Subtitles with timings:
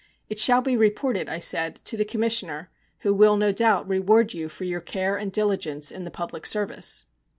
[0.29, 4.49] 'It shall be reported,' I said, 'to the Commissioner, who will, no doubt, reward you
[4.49, 7.05] for your care and diligence in the public service.'